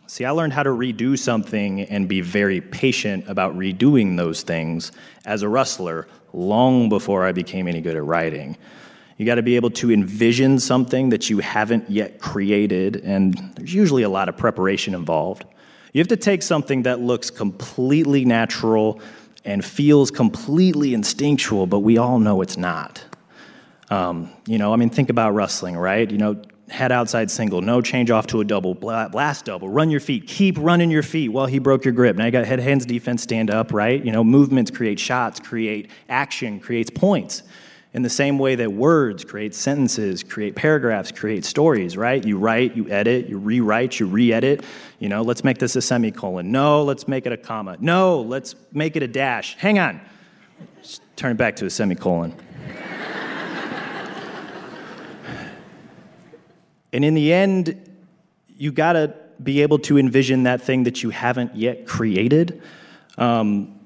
See, 0.07 0.25
I 0.25 0.31
learned 0.31 0.53
how 0.53 0.63
to 0.63 0.69
redo 0.69 1.17
something 1.17 1.81
and 1.81 2.07
be 2.07 2.21
very 2.21 2.59
patient 2.59 3.25
about 3.27 3.57
redoing 3.57 4.17
those 4.17 4.43
things 4.43 4.91
as 5.25 5.41
a 5.41 5.49
wrestler 5.49 6.07
long 6.33 6.89
before 6.89 7.25
I 7.25 7.31
became 7.31 7.67
any 7.67 7.81
good 7.81 7.95
at 7.95 8.03
writing. 8.03 8.57
You 9.17 9.25
got 9.25 9.35
to 9.35 9.43
be 9.43 9.55
able 9.55 9.69
to 9.71 9.91
envision 9.91 10.59
something 10.59 11.09
that 11.09 11.29
you 11.29 11.39
haven't 11.39 11.89
yet 11.89 12.19
created, 12.19 12.97
and 12.97 13.33
there's 13.55 13.73
usually 13.73 14.03
a 14.03 14.09
lot 14.09 14.29
of 14.29 14.37
preparation 14.37 14.95
involved. 14.95 15.45
You 15.93 15.99
have 15.99 16.07
to 16.07 16.17
take 16.17 16.41
something 16.41 16.83
that 16.83 17.01
looks 17.01 17.29
completely 17.29 18.25
natural 18.25 19.01
and 19.43 19.63
feels 19.63 20.11
completely 20.11 20.93
instinctual, 20.93 21.67
but 21.67 21.79
we 21.79 21.97
all 21.97 22.19
know 22.19 22.41
it's 22.41 22.57
not. 22.57 23.03
Um, 23.89 24.31
you 24.47 24.57
know, 24.57 24.73
I 24.73 24.77
mean, 24.77 24.89
think 24.89 25.09
about 25.09 25.33
wrestling, 25.33 25.75
right? 25.75 26.09
You 26.09 26.17
know, 26.17 26.41
head 26.69 26.91
outside 26.91 27.29
single, 27.29 27.61
no 27.61 27.81
change 27.81 28.09
off 28.09 28.27
to 28.27 28.39
a 28.39 28.45
double, 28.45 28.73
blast 28.73 29.45
double, 29.45 29.67
run 29.67 29.89
your 29.89 29.99
feet, 29.99 30.27
keep 30.27 30.57
running 30.57 30.89
your 30.89 31.03
feet 31.03 31.29
while 31.29 31.45
he 31.45 31.59
broke 31.59 31.83
your 31.83 31.93
grip. 31.93 32.15
Now 32.15 32.25
you 32.25 32.31
got 32.31 32.45
head 32.45 32.59
hands 32.59 32.85
defense, 32.85 33.21
stand 33.21 33.51
up, 33.51 33.73
right? 33.73 34.03
You 34.03 34.11
know, 34.11 34.23
movements 34.23 34.71
create 34.71 34.97
shots, 34.99 35.39
create 35.39 35.89
action, 36.07 36.59
creates 36.61 36.89
points. 36.89 37.43
In 37.93 38.03
the 38.03 38.09
same 38.09 38.39
way 38.39 38.55
that 38.55 38.71
words 38.71 39.25
create 39.25 39.53
sentences, 39.53 40.23
create 40.23 40.55
paragraphs, 40.55 41.11
create 41.11 41.43
stories, 41.43 41.97
right? 41.97 42.23
You 42.25 42.37
write, 42.37 42.73
you 42.73 42.89
edit, 42.89 43.27
you 43.27 43.37
rewrite, 43.37 43.99
you 43.99 44.05
re 44.05 44.31
edit. 44.31 44.63
You 44.99 45.09
know, 45.09 45.23
let's 45.23 45.43
make 45.43 45.57
this 45.57 45.75
a 45.75 45.81
semicolon. 45.81 46.53
No, 46.53 46.83
let's 46.83 47.05
make 47.09 47.25
it 47.25 47.33
a 47.33 47.37
comma. 47.37 47.75
No, 47.81 48.21
let's 48.21 48.55
make 48.71 48.95
it 48.95 49.03
a 49.03 49.09
dash. 49.09 49.57
Hang 49.57 49.77
on. 49.77 49.99
Just 50.81 51.01
turn 51.17 51.31
it 51.31 51.37
back 51.37 51.57
to 51.57 51.65
a 51.65 51.69
semicolon. 51.69 52.33
and 56.93 57.03
in 57.03 57.13
the 57.13 57.33
end, 57.33 57.89
you 58.47 58.71
gotta 58.71 59.15
be 59.43 59.61
able 59.63 59.79
to 59.79 59.97
envision 59.97 60.43
that 60.43 60.61
thing 60.61 60.83
that 60.83 61.03
you 61.03 61.09
haven't 61.09 61.57
yet 61.57 61.85
created. 61.85 62.61
Um, 63.17 63.80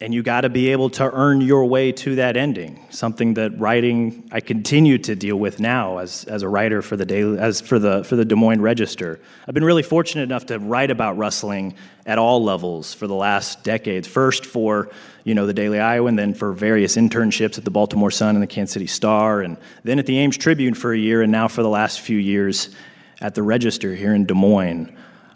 and 0.00 0.12
you 0.12 0.22
got 0.22 0.42
to 0.42 0.48
be 0.48 0.70
able 0.70 0.90
to 0.90 1.10
earn 1.12 1.40
your 1.40 1.64
way 1.66 1.92
to 1.92 2.16
that 2.16 2.36
ending 2.36 2.84
something 2.90 3.34
that 3.34 3.58
writing 3.58 4.28
i 4.32 4.40
continue 4.40 4.98
to 4.98 5.14
deal 5.14 5.36
with 5.36 5.60
now 5.60 5.98
as, 5.98 6.24
as 6.24 6.42
a 6.42 6.48
writer 6.48 6.82
for 6.82 6.96
the 6.96 7.06
daily 7.06 7.38
as 7.38 7.60
for 7.60 7.78
the 7.78 8.04
for 8.04 8.16
the 8.16 8.24
des 8.24 8.34
moines 8.34 8.60
register. 8.60 9.20
I've 9.46 9.54
been 9.54 9.64
really 9.64 9.82
fortunate 9.82 10.22
enough 10.22 10.46
to 10.46 10.58
write 10.58 10.90
about 10.90 11.16
wrestling 11.18 11.74
at 12.06 12.18
all 12.18 12.42
levels 12.42 12.94
for 12.94 13.06
the 13.06 13.14
last 13.14 13.62
decades 13.62 14.08
first 14.08 14.46
for 14.46 14.90
you 15.24 15.34
know 15.34 15.46
the 15.46 15.54
daily 15.54 15.80
Iowan, 15.80 16.10
and 16.10 16.18
then 16.18 16.34
for 16.34 16.52
various 16.52 16.96
internships 16.96 17.58
at 17.58 17.64
the 17.64 17.70
baltimore 17.70 18.10
sun 18.10 18.34
and 18.36 18.42
the 18.42 18.46
kansas 18.46 18.74
city 18.74 18.86
star 18.86 19.40
and 19.40 19.56
then 19.84 19.98
at 19.98 20.06
the 20.06 20.18
ames 20.18 20.36
tribune 20.36 20.74
for 20.74 20.92
a 20.92 20.98
year 20.98 21.22
and 21.22 21.32
now 21.32 21.48
for 21.48 21.62
the 21.62 21.68
last 21.68 22.00
few 22.00 22.18
years 22.18 22.74
at 23.20 23.34
the 23.34 23.42
register 23.42 23.94
here 23.94 24.14
in 24.14 24.26
des 24.26 24.34
moines. 24.34 24.90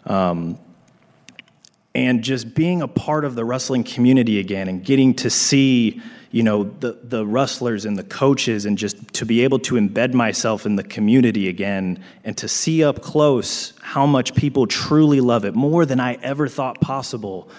Um, 0.05 0.59
and 1.95 2.23
just 2.23 2.53
being 2.53 2.81
a 2.81 2.87
part 2.87 3.25
of 3.25 3.35
the 3.35 3.43
wrestling 3.43 3.83
community 3.83 4.39
again 4.39 4.67
and 4.67 4.83
getting 4.83 5.13
to 5.15 5.29
see 5.29 6.01
you 6.31 6.43
know 6.43 6.63
the, 6.63 6.99
the 7.03 7.25
wrestlers 7.25 7.85
and 7.85 7.97
the 7.97 8.03
coaches 8.03 8.65
and 8.65 8.77
just 8.77 9.13
to 9.13 9.25
be 9.25 9.43
able 9.43 9.57
to 9.59 9.75
embed 9.75 10.13
myself 10.13 10.65
in 10.65 10.75
the 10.75 10.83
community 10.83 11.47
again 11.47 12.03
and 12.23 12.37
to 12.37 12.47
see 12.47 12.83
up 12.83 13.01
close 13.01 13.73
how 13.81 14.05
much 14.05 14.35
people 14.35 14.67
truly 14.67 15.21
love 15.21 15.43
it 15.45 15.55
more 15.55 15.85
than 15.85 15.99
i 15.99 16.13
ever 16.21 16.47
thought 16.47 16.79
possible 16.79 17.49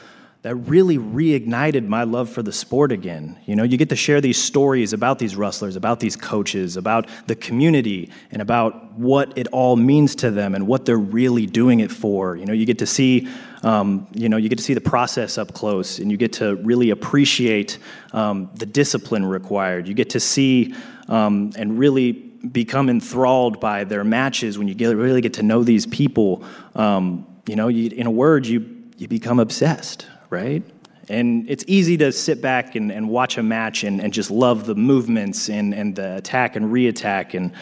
that 0.43 0.55
really 0.55 0.97
reignited 0.97 1.87
my 1.87 2.05
love 2.05 2.31
for 2.31 2.43
the 2.43 2.53
sport 2.53 2.93
again. 2.93 3.39
You 3.45 3.57
know, 3.57 3.63
you 3.63 3.77
get 3.77 3.91
to 3.91 3.97
share 3.97 4.23
these 4.23 4.43
stories 4.43 4.95
about 4.95 5.19
these 5.19 5.37
wrestlers, 5.37 5.77
about 5.77 6.01
these 6.01 6.17
coaches, 6.17 6.79
about 6.79 7.07
the 7.27 7.35
community, 7.35 8.11
and 8.31 8.41
about 8.41 8.95
what 8.95 9.37
it 9.37 9.49
all 9.49 9.77
means 9.77 10.15
to 10.17 10.31
them 10.31 10.55
and 10.55 10.67
what 10.67 10.87
they're 10.87 10.97
really 10.97 11.45
doing 11.45 11.81
it 11.81 11.93
for. 11.93 12.37
You 12.37 12.47
know, 12.47 12.55
you 12.55 12.65
get 12.65 12.79
to 12.79 12.87
see, 12.87 13.29
um, 13.63 14.07
you 14.15 14.31
know, 14.31 14.39
you 14.39 14.49
get 14.49 14.57
to 14.57 14.65
see 14.65 14.73
the 14.73 14.81
process 14.81 15.37
up 15.37 15.53
close, 15.53 15.99
and 15.99 16.11
you 16.11 16.17
get 16.17 16.33
to 16.35 16.57
really 16.57 16.89
appreciate 16.89 17.77
um, 18.15 18.51
the 18.55 18.67
discipline 18.67 19.27
required. 19.27 19.87
You 19.87 19.95
get 19.95 20.11
to 20.11 20.21
see 20.21 20.75
um, 21.09 21.53
and 21.57 21.79
really 21.79 22.13
become 22.13 22.89
enthralled 22.89 23.61
by 23.61 23.85
their 23.85 24.05
matches 24.05 24.57
when 24.57 24.69
you 24.69 24.75
get, 24.75 24.97
really 24.97 25.21
get 25.21 25.35
to 25.35 25.43
know 25.43 25.65
these 25.65 25.87
people. 25.87 26.43
Um, 26.75 27.27
you 27.47 27.57
know, 27.57 27.69
you, 27.69 27.91
in 27.91 28.07
a 28.07 28.11
word, 28.11 28.47
you 28.47 28.79
you 28.97 29.09
become 29.09 29.39
obsessed 29.39 30.07
right? 30.31 30.63
And 31.09 31.51
it's 31.51 31.65
easy 31.67 31.97
to 31.99 32.13
sit 32.13 32.41
back 32.41 32.77
and, 32.77 32.93
and 32.93 33.09
watch 33.09 33.37
a 33.37 33.43
match 33.43 33.83
and, 33.83 34.01
and 34.01 34.13
just 34.13 34.31
love 34.31 34.65
the 34.65 34.77
movements 34.77 35.51
and, 35.51 35.75
and 35.75 35.97
the 35.97 36.17
attack 36.17 36.55
and 36.55 36.67
reattack 36.73 37.35
and, 37.35 37.53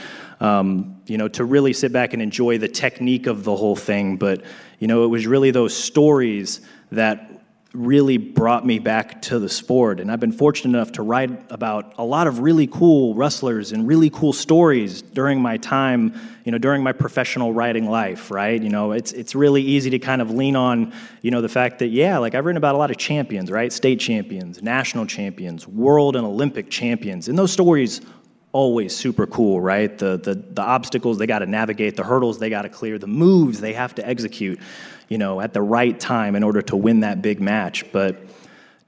um, 0.41 1.01
you 1.07 1.17
know, 1.17 1.29
to 1.29 1.45
really 1.45 1.73
sit 1.73 1.91
back 1.91 2.13
and 2.13 2.21
enjoy 2.21 2.59
the 2.59 2.69
technique 2.69 3.27
of 3.27 3.45
the 3.45 3.57
whole 3.57 3.77
thing. 3.77 4.19
But, 4.19 4.43
you 4.79 4.87
know, 4.87 5.05
it 5.05 5.07
was 5.07 5.27
really 5.27 5.51
those 5.51 5.75
stories 5.75 6.61
that 6.93 7.31
really 7.73 8.17
brought 8.17 8.67
me 8.67 8.79
back 8.79 9.23
to 9.23 9.39
the 9.39 9.49
sport. 9.49 10.01
And 10.01 10.11
I've 10.11 10.21
been 10.21 10.33
fortunate 10.33 10.77
enough 10.77 10.93
to 10.93 11.03
write 11.03 11.51
about 11.51 11.95
a 11.99 12.05
lot 12.05 12.27
of 12.27 12.41
really 12.41 12.67
cool 12.67 13.15
wrestlers 13.15 13.73
and 13.73 13.87
really 13.87 14.11
cool 14.11 14.33
stories 14.33 15.03
during 15.03 15.41
my 15.41 15.59
time, 15.59 16.15
you 16.49 16.53
know, 16.53 16.57
during 16.57 16.83
my 16.83 16.93
professional 16.93 17.53
writing 17.53 17.91
life, 17.91 18.31
right? 18.31 18.63
You 18.63 18.71
know, 18.71 18.93
it's 18.93 19.13
it's 19.13 19.35
really 19.35 19.61
easy 19.61 19.91
to 19.91 19.99
kind 19.99 20.23
of 20.23 20.31
lean 20.31 20.57
on, 20.57 20.95
you 21.21 21.31
know, 21.31 21.43
the 21.43 21.49
fact 21.51 21.79
that 21.81 21.89
yeah, 21.89 22.17
like 22.17 22.35
I've 22.35 22.47
written 22.47 22.57
about 22.57 22.75
a 22.75 22.79
lot 22.79 22.91
of 22.91 22.97
champions, 22.97 23.51
right? 23.51 23.71
State 23.71 24.01
champions, 24.01 24.63
national 24.63 25.05
champions, 25.05 25.69
world 25.69 26.17
and 26.17 26.25
Olympic 26.25 26.71
champions. 26.71 27.29
And 27.29 27.39
those 27.39 27.53
stories 27.53 28.01
always 28.53 28.97
super 28.97 29.27
cool, 29.27 29.61
right? 29.61 29.99
The 29.99 30.17
the 30.17 30.37
the 30.37 30.63
obstacles 30.63 31.19
they 31.19 31.27
got 31.27 31.41
to 31.41 31.47
navigate, 31.47 31.97
the 31.97 32.05
hurdles 32.05 32.39
they 32.39 32.49
got 32.49 32.63
to 32.63 32.71
clear, 32.71 32.99
the 32.99 33.07
moves 33.07 33.61
they 33.61 33.75
have 33.75 33.95
to 33.97 34.09
execute 34.09 34.59
you 35.09 35.19
know, 35.19 35.41
at 35.41 35.53
the 35.53 35.63
right 35.63 35.99
time 35.99 36.37
in 36.37 36.43
order 36.43 36.63
to 36.63 36.77
win 36.77 37.01
that 37.01 37.23
big 37.23 37.41
match. 37.41 37.91
But 37.93 38.21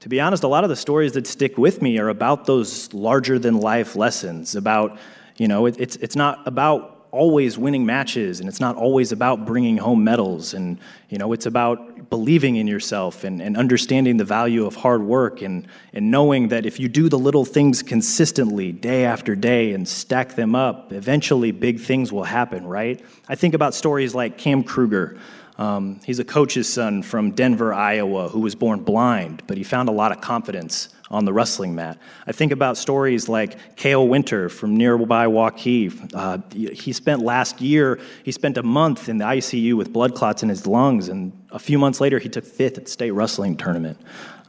to 0.01 0.09
be 0.09 0.19
honest, 0.19 0.43
a 0.43 0.47
lot 0.47 0.63
of 0.63 0.69
the 0.69 0.75
stories 0.75 1.13
that 1.13 1.27
stick 1.27 1.57
with 1.57 1.81
me 1.81 1.99
are 1.99 2.09
about 2.09 2.45
those 2.45 2.93
larger 2.93 3.37
than 3.39 3.59
life 3.59 3.95
lessons 3.95 4.55
about, 4.55 4.97
you 5.37 5.47
know, 5.47 5.65
it, 5.65 5.79
it's, 5.79 5.95
it's 5.97 6.15
not 6.15 6.47
about 6.47 6.90
always 7.11 7.57
winning 7.57 7.85
matches 7.85 8.39
and 8.39 8.47
it's 8.47 8.59
not 8.59 8.75
always 8.75 9.11
about 9.11 9.45
bringing 9.45 9.77
home 9.77 10.03
medals 10.03 10.53
and 10.53 10.77
you 11.09 11.17
know 11.17 11.33
it's 11.33 11.45
about 11.45 12.09
believing 12.09 12.55
in 12.55 12.67
yourself 12.67 13.23
and, 13.23 13.41
and 13.41 13.57
understanding 13.57 14.17
the 14.17 14.25
value 14.25 14.65
of 14.65 14.75
hard 14.75 15.01
work 15.01 15.41
and, 15.41 15.67
and 15.93 16.09
knowing 16.09 16.47
that 16.47 16.65
if 16.65 16.79
you 16.79 16.87
do 16.87 17.09
the 17.09 17.19
little 17.19 17.45
things 17.45 17.83
consistently 17.83 18.71
day 18.71 19.05
after 19.05 19.35
day 19.35 19.73
and 19.73 19.87
stack 19.87 20.35
them 20.35 20.55
up 20.55 20.91
eventually 20.93 21.51
big 21.51 21.79
things 21.79 22.11
will 22.11 22.23
happen 22.23 22.65
right? 22.65 23.03
I 23.27 23.35
think 23.35 23.53
about 23.53 23.73
stories 23.73 24.15
like 24.15 24.37
cam 24.37 24.63
kruger. 24.63 25.17
Um, 25.57 25.99
he's 26.05 26.17
a 26.17 26.25
coach's 26.25 26.71
son 26.71 27.03
from 27.03 27.31
Denver, 27.31 27.73
Iowa, 27.73 28.29
who 28.29 28.39
was 28.39 28.55
born 28.55 28.79
blind, 28.79 29.43
but 29.45 29.57
he 29.57 29.63
found 29.63 29.89
a 29.89 29.91
lot 29.91 30.11
of 30.11 30.21
confidence 30.21 30.89
on 31.11 31.25
the 31.25 31.33
wrestling 31.33 31.75
mat. 31.75 31.97
I 32.25 32.31
think 32.31 32.51
about 32.51 32.77
stories 32.77 33.29
like 33.29 33.75
Kale 33.75 34.07
Winter 34.07 34.49
from 34.49 34.75
nearby 34.75 35.27
Waukee. 35.27 36.11
Uh, 36.13 36.39
he 36.51 36.93
spent 36.93 37.21
last 37.21 37.61
year, 37.61 37.99
he 38.23 38.31
spent 38.31 38.57
a 38.57 38.63
month 38.63 39.09
in 39.09 39.17
the 39.17 39.25
ICU 39.25 39.75
with 39.75 39.93
blood 39.93 40.15
clots 40.15 40.41
in 40.41 40.49
his 40.49 40.65
lungs, 40.65 41.09
and 41.09 41.33
a 41.51 41.59
few 41.59 41.77
months 41.77 42.01
later, 42.01 42.17
he 42.17 42.29
took 42.29 42.45
fifth 42.45 42.77
at 42.77 42.85
the 42.85 42.91
state 42.91 43.11
wrestling 43.11 43.57
tournament. 43.57 43.99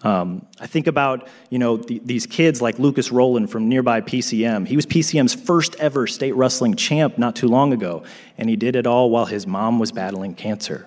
Um, 0.04 0.46
I 0.58 0.66
think 0.66 0.86
about 0.86 1.28
you 1.50 1.58
know 1.58 1.76
th- 1.76 2.02
these 2.04 2.26
kids 2.26 2.60
like 2.60 2.78
Lucas 2.78 3.12
Rowland 3.12 3.50
from 3.50 3.68
nearby 3.68 4.00
PCM. 4.00 4.66
He 4.66 4.76
was 4.76 4.86
PCM's 4.86 5.34
first 5.34 5.76
ever 5.76 6.06
state 6.06 6.34
wrestling 6.34 6.74
champ 6.74 7.18
not 7.18 7.36
too 7.36 7.48
long 7.48 7.72
ago, 7.72 8.02
and 8.38 8.48
he 8.48 8.56
did 8.56 8.74
it 8.74 8.86
all 8.86 9.10
while 9.10 9.26
his 9.26 9.46
mom 9.46 9.78
was 9.78 9.92
battling 9.92 10.34
cancer. 10.34 10.86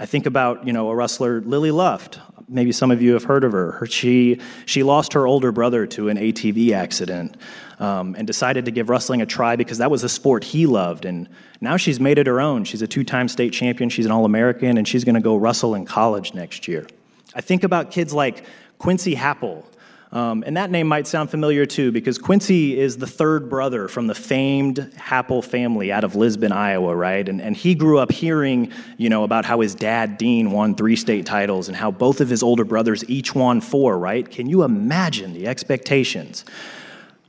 I 0.00 0.06
think 0.06 0.26
about, 0.26 0.66
you 0.66 0.72
know, 0.72 0.90
a 0.90 0.94
wrestler, 0.94 1.40
Lily 1.40 1.72
Luft. 1.72 2.20
Maybe 2.48 2.72
some 2.72 2.90
of 2.90 3.02
you 3.02 3.12
have 3.12 3.24
heard 3.24 3.44
of 3.44 3.52
her. 3.52 3.72
her 3.72 3.86
she, 3.86 4.40
she 4.64 4.82
lost 4.82 5.12
her 5.12 5.26
older 5.26 5.52
brother 5.52 5.86
to 5.88 6.08
an 6.08 6.16
ATV 6.16 6.72
accident 6.72 7.36
um, 7.78 8.14
and 8.16 8.26
decided 8.26 8.64
to 8.64 8.70
give 8.70 8.88
wrestling 8.88 9.20
a 9.22 9.26
try 9.26 9.56
because 9.56 9.78
that 9.78 9.90
was 9.90 10.02
a 10.02 10.08
sport 10.08 10.44
he 10.44 10.66
loved. 10.66 11.04
And 11.04 11.28
now 11.60 11.76
she's 11.76 12.00
made 12.00 12.18
it 12.18 12.26
her 12.26 12.40
own. 12.40 12.64
She's 12.64 12.82
a 12.82 12.86
two 12.86 13.04
time 13.04 13.28
state 13.28 13.52
champion, 13.52 13.90
she's 13.90 14.06
an 14.06 14.12
All 14.12 14.24
American, 14.24 14.78
and 14.78 14.88
she's 14.88 15.04
going 15.04 15.14
to 15.14 15.20
go 15.20 15.36
wrestle 15.36 15.74
in 15.74 15.84
college 15.84 16.34
next 16.34 16.66
year. 16.68 16.86
I 17.34 17.40
think 17.40 17.64
about 17.64 17.90
kids 17.90 18.14
like 18.14 18.44
Quincy 18.78 19.14
Happel, 19.14 19.64
um, 20.10 20.42
and 20.46 20.56
that 20.56 20.70
name 20.70 20.86
might 20.86 21.06
sound 21.06 21.30
familiar 21.30 21.66
too, 21.66 21.92
because 21.92 22.18
Quincy 22.18 22.78
is 22.78 22.96
the 22.96 23.06
third 23.06 23.50
brother 23.50 23.88
from 23.88 24.06
the 24.06 24.14
famed 24.14 24.76
Happel 24.96 25.44
family 25.44 25.92
out 25.92 26.02
of 26.02 26.16
Lisbon, 26.16 26.50
Iowa, 26.50 26.96
right? 26.96 27.28
And, 27.28 27.42
and 27.42 27.54
he 27.54 27.74
grew 27.74 27.98
up 27.98 28.10
hearing, 28.10 28.72
you 28.96 29.10
know, 29.10 29.24
about 29.24 29.44
how 29.44 29.60
his 29.60 29.74
dad, 29.74 30.16
Dean, 30.16 30.50
won 30.50 30.74
three 30.74 30.96
state 30.96 31.26
titles 31.26 31.68
and 31.68 31.76
how 31.76 31.90
both 31.90 32.22
of 32.22 32.30
his 32.30 32.42
older 32.42 32.64
brothers 32.64 33.04
each 33.08 33.34
won 33.34 33.60
four, 33.60 33.98
right? 33.98 34.28
Can 34.28 34.48
you 34.48 34.62
imagine 34.62 35.34
the 35.34 35.46
expectations? 35.46 36.44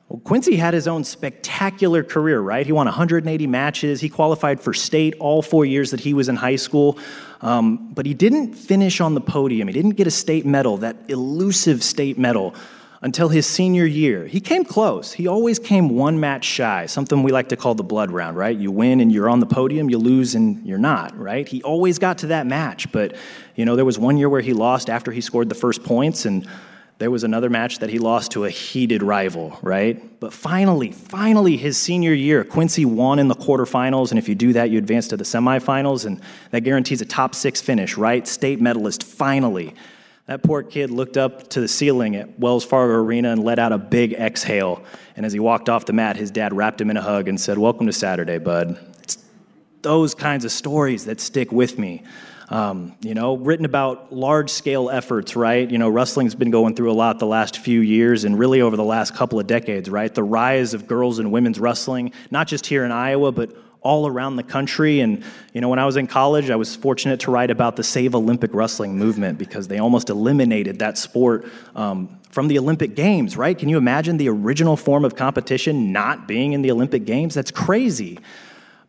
Well, 0.08 0.20
Quincy 0.22 0.56
had 0.56 0.74
his 0.74 0.88
own 0.88 1.04
spectacular 1.04 2.04
career, 2.04 2.40
right? 2.40 2.66
He 2.66 2.72
won 2.72 2.86
180 2.86 3.46
matches. 3.46 4.02
He 4.02 4.10
qualified 4.10 4.60
for 4.62 4.74
state 4.74 5.16
all 5.20 5.42
four 5.42 5.66
years 5.66 5.92
that 5.92 6.00
he 6.00 6.14
was 6.16 6.30
in 6.30 6.38
high 6.38 6.56
school. 6.56 6.98
Um, 7.42 7.94
but 7.94 8.06
he 8.06 8.14
didn't 8.14 8.54
finish 8.54 9.00
on 9.00 9.14
the 9.14 9.22
podium. 9.22 9.68
He 9.68 9.74
didn't 9.74 9.92
get 9.92 10.08
a 10.08 10.12
state 10.12 10.46
medal, 10.46 10.78
that 10.78 10.98
elusive 11.08 11.84
state 11.84 12.18
medal, 12.18 12.54
until 13.02 13.30
his 13.30 13.48
senior 13.48 13.86
year. 13.86 14.28
He 14.28 14.42
came 14.42 14.66
close. 14.66 15.14
He 15.14 15.26
always 15.26 15.58
came 15.58 15.88
one 15.90 16.20
match 16.20 16.44
shy, 16.44 16.86
something 16.86 17.24
we 17.24 17.32
like 17.32 17.50
to 17.50 17.56
call 17.56 17.74
the 17.76 17.84
blood 17.84 18.12
round, 18.12 18.36
right? 18.36 18.58
You 18.58 18.72
win 18.72 19.00
and 19.00 19.10
you're 19.12 19.30
on 19.30 19.40
the 19.40 19.46
podium, 19.46 19.90
you 19.90 19.98
lose 19.98 20.36
and 20.36 20.66
you're 20.66 20.78
not, 20.78 21.18
right? 21.18 21.48
He 21.48 21.64
always 21.64 21.98
got 21.98 22.18
to 22.20 22.28
that 22.28 22.46
match. 22.46 22.92
But, 22.92 23.16
you 23.56 23.64
know, 23.64 23.78
there 23.78 23.86
was 23.86 23.98
one 23.98 24.18
year 24.18 24.28
where 24.28 24.42
he 24.42 24.52
lost 24.52 24.90
after 24.90 25.12
he 25.14 25.22
scored 25.22 25.48
the 25.48 25.56
first 25.56 25.84
points 25.84 26.26
and 26.26 26.46
there 27.00 27.10
was 27.10 27.24
another 27.24 27.50
match 27.50 27.80
that 27.80 27.90
he 27.90 27.98
lost 27.98 28.32
to 28.32 28.44
a 28.44 28.50
heated 28.50 29.02
rival, 29.02 29.58
right? 29.62 30.20
But 30.20 30.34
finally, 30.34 30.92
finally, 30.92 31.56
his 31.56 31.78
senior 31.78 32.14
year, 32.14 32.44
Quincy 32.44 32.84
won 32.84 33.20
in 33.20 33.30
the 33.30 33.36
quarterfinals. 33.36 34.10
And 34.10 34.20
if 34.20 34.28
you 34.28 34.36
do 34.36 34.52
that, 34.54 34.70
you 34.70 34.78
advance 34.78 35.08
to 35.08 35.18
the 35.18 35.24
semifinals, 35.24 36.06
and 36.06 36.20
that 36.52 36.62
guarantees 36.62 37.02
a 37.02 37.06
top 37.06 37.36
six 37.36 37.62
finish, 37.62 37.98
right? 37.98 38.28
State 38.28 38.60
medalist, 38.60 39.04
finally. 39.04 39.74
That 40.26 40.44
poor 40.44 40.62
kid 40.62 40.92
looked 40.92 41.16
up 41.16 41.50
to 41.52 41.62
the 41.62 41.70
ceiling 41.70 42.18
at 42.18 42.38
Wells 42.38 42.66
Fargo 42.66 42.96
Arena 42.96 43.32
and 43.32 43.46
let 43.46 43.60
out 43.60 43.72
a 43.72 43.78
big 43.78 44.12
exhale. 44.14 44.84
And 45.16 45.26
as 45.26 45.32
he 45.32 45.40
walked 45.40 45.70
off 45.70 45.86
the 45.86 45.94
mat, 45.94 46.18
his 46.18 46.32
dad 46.32 46.54
wrapped 46.54 46.82
him 46.82 46.90
in 46.90 46.98
a 46.98 47.02
hug 47.02 47.30
and 47.30 47.40
said, 47.40 47.58
Welcome 47.58 47.88
to 47.88 47.94
Saturday, 47.94 48.40
bud. 48.40 48.78
It's, 49.02 49.18
those 49.84 50.14
kinds 50.14 50.44
of 50.44 50.52
stories 50.52 51.06
that 51.06 51.22
stick 51.22 51.54
with 51.54 51.80
me. 51.80 52.04
Um, 52.50 52.96
you 53.02 53.14
know, 53.14 53.38
written 53.38 53.64
about 53.64 54.12
large 54.12 54.50
scale 54.50 54.90
efforts, 54.90 55.36
right? 55.36 55.70
You 55.70 55.78
know, 55.78 55.88
wrestling's 55.88 56.34
been 56.34 56.50
going 56.50 56.76
through 56.76 56.92
a 56.92 56.94
lot 56.94 57.20
the 57.20 57.28
last 57.28 57.60
few 57.60 57.80
years 57.80 58.24
and 58.24 58.40
really 58.40 58.62
over 58.62 58.76
the 58.76 58.84
last 58.84 59.14
couple 59.14 59.40
of 59.40 59.46
decades, 59.46 59.88
right? 59.88 60.14
The 60.14 60.24
rise 60.24 60.74
of 60.74 60.88
girls 60.88 61.20
and 61.20 61.32
women's 61.32 61.60
wrestling, 61.60 62.12
not 62.32 62.48
just 62.48 62.66
here 62.66 62.84
in 62.86 62.92
Iowa, 62.92 63.32
but 63.32 63.56
all 63.82 64.08
around 64.08 64.36
the 64.36 64.44
country. 64.44 65.00
And, 65.00 65.24
you 65.54 65.62
know, 65.62 65.70
when 65.70 65.80
I 65.80 65.86
was 65.86 65.96
in 65.96 66.08
college, 66.08 66.50
I 66.50 66.56
was 66.56 66.76
fortunate 66.76 67.20
to 67.22 67.32
write 67.32 67.52
about 67.52 67.76
the 67.76 67.84
Save 67.84 68.16
Olympic 68.16 68.54
Wrestling 68.54 68.98
movement 68.98 69.38
because 69.38 69.68
they 69.68 69.78
almost 69.78 70.10
eliminated 70.10 70.80
that 70.80 70.98
sport 70.98 71.46
um, 71.76 72.20
from 72.32 72.48
the 72.48 72.58
Olympic 72.60 72.96
Games, 72.96 73.38
right? 73.38 73.58
Can 73.58 73.70
you 73.70 73.78
imagine 73.78 74.18
the 74.18 74.30
original 74.30 74.76
form 74.76 75.06
of 75.06 75.16
competition 75.16 75.92
not 75.92 76.28
being 76.28 76.54
in 76.54 76.62
the 76.62 76.72
Olympic 76.72 77.06
Games? 77.06 77.34
That's 77.34 77.52
crazy. 77.52 78.20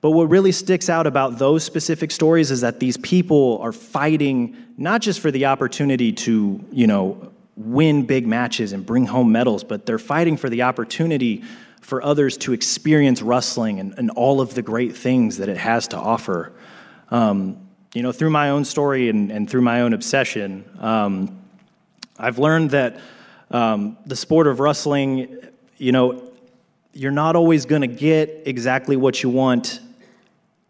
But 0.00 0.12
what 0.12 0.30
really 0.30 0.52
sticks 0.52 0.88
out 0.88 1.07
about 1.07 1.38
those 1.38 1.62
specific 1.62 2.11
stories 2.11 2.50
is 2.50 2.62
that 2.62 2.80
these 2.80 2.97
people 2.97 3.59
are 3.62 3.73
fighting 3.73 4.57
not 4.78 5.02
just 5.02 5.21
for 5.21 5.30
the 5.30 5.47
opportunity 5.47 6.12
to, 6.12 6.64
you 6.73 6.87
know, 6.87 7.30
win 7.57 8.07
big 8.07 8.26
matches 8.26 8.73
and 8.73 8.87
bring 8.87 9.04
home 9.07 9.30
medals, 9.30 9.62
but 9.62 9.85
they're 9.85 9.99
fighting 9.99 10.38
for 10.38 10.49
the 10.49 10.62
opportunity 10.62 11.45
for 11.83 12.02
others 12.02 12.38
to 12.38 12.52
experience 12.54 13.21
wrestling 13.21 13.78
and, 13.78 13.95
and 13.99 14.11
all 14.12 14.40
of 14.40 14.54
the 14.54 14.62
great 14.62 14.97
things 14.97 15.37
that 15.37 15.50
it 15.50 15.59
has 15.59 15.88
to 15.88 15.99
offer. 15.99 16.52
Um, 17.11 17.69
you 17.92 18.02
know, 18.02 18.12
through 18.12 18.30
my 18.30 18.50
own 18.50 18.64
story 18.64 19.11
and, 19.11 19.30
and 19.30 19.50
through 19.50 19.62
my 19.62 19.83
own 19.83 19.92
obsession, 19.92 20.64
um, 20.78 21.42
I've 22.19 22.38
learned 22.38 22.71
that 22.71 23.00
um, 23.50 23.99
the 24.07 24.16
sport 24.16 24.47
of 24.47 24.61
wrestling, 24.61 25.37
you 25.76 25.92
know, 25.92 26.23
you're 26.92 27.11
not 27.11 27.37
always 27.37 27.66
going 27.66 27.83
to 27.83 27.88
get 27.88 28.42
exactly 28.47 28.97
what 28.97 29.23
you 29.23 29.28
want 29.28 29.80